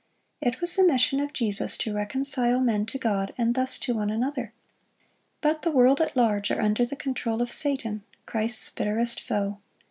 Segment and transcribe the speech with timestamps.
[0.41, 4.09] It was the mission of Jesus to reconcile men to God, and thus to one
[4.09, 4.51] another.
[5.41, 9.59] But the world at large are under the control of Satan, Christ's bitterest foe.